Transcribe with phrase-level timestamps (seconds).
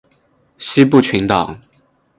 [0.57, 1.55] 西部群岛。